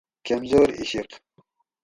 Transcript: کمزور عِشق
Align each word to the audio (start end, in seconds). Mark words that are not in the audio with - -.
کمزور 0.27 0.69
عِشق 0.79 1.09